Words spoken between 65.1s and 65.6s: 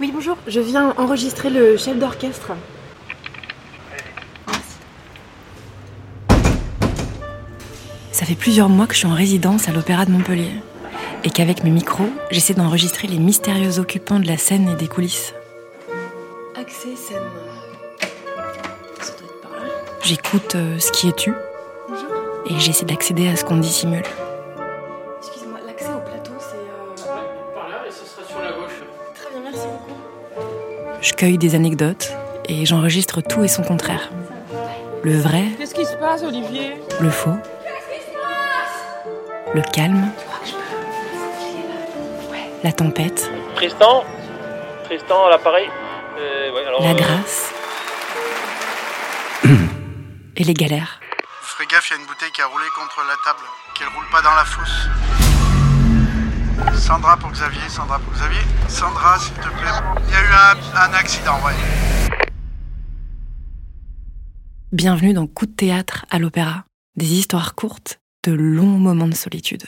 dans Coup de